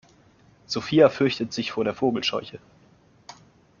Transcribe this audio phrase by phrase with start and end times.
[0.65, 2.57] Sophia fürchtet sich vor der Vogelscheuche.